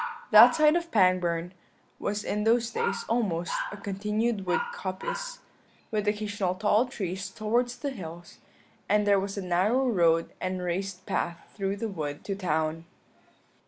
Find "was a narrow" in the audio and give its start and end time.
9.19-9.87